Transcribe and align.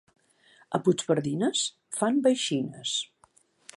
A 0.77 0.79
Puigpardines 0.87 1.61
fan 1.99 2.17
veixines. 2.29 2.95